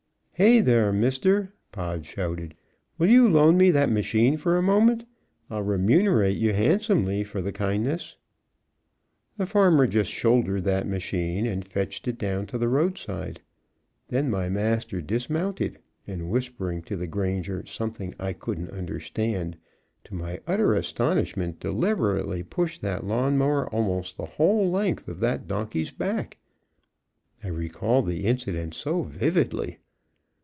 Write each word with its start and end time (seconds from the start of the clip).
"Hay, 0.35 0.59
there, 0.59 0.91
Mister!" 0.91 1.53
Pod 1.71 2.03
shouted; 2.03 2.55
"will 2.97 3.11
you 3.11 3.29
loan 3.29 3.57
me 3.57 3.69
that 3.69 3.91
machine 3.91 4.39
a 4.43 4.59
moment? 4.59 5.05
I'll 5.51 5.61
remunerate 5.61 6.35
you 6.39 6.51
handsomely 6.51 7.23
for 7.23 7.43
the 7.43 7.51
kindness." 7.51 8.17
The 9.37 9.45
farmer 9.45 9.85
just 9.85 10.09
shouldered 10.09 10.63
that 10.63 10.87
machine 10.87 11.45
and 11.45 11.63
fetched 11.63 12.07
it 12.07 12.17
down 12.17 12.47
to 12.47 12.57
the 12.57 12.67
roadside. 12.67 13.39
Then 14.07 14.31
my 14.31 14.49
master 14.49 14.99
dismounted, 14.99 15.77
and 16.07 16.31
whispering 16.31 16.81
to 16.85 16.97
the 16.97 17.05
granger 17.05 17.63
something 17.67 18.15
I 18.17 18.33
couldn't 18.33 18.71
understand, 18.71 19.57
to 20.05 20.15
my 20.15 20.39
utter 20.47 20.73
astonishment 20.73 21.59
deliberately 21.59 22.41
pushed 22.41 22.81
that 22.81 23.03
lawn 23.05 23.37
mower 23.37 23.69
almost 23.69 24.17
the 24.17 24.25
whole 24.25 24.71
length 24.71 25.07
of 25.07 25.19
that 25.19 25.47
donkey's 25.47 25.91
back. 25.91 26.39
I 27.43 27.49
recall 27.49 28.01
the 28.01 28.25
incident 28.25 28.73
so 28.73 29.03
vividly. 29.03 29.77